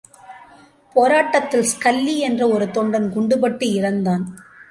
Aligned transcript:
போராட்டத்தில் 0.95 1.67
ஸ்கல்லி 1.73 2.17
என்ற 2.17 2.47
ஒரு 2.47 2.65
தொண்டன் 2.65 3.07
குண்டுபட்டு 3.15 3.67
இறந்தான். 3.79 4.23